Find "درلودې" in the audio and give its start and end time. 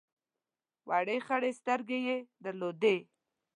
2.43-2.95